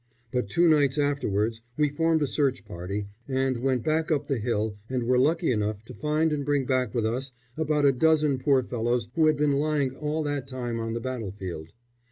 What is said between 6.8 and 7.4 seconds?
with us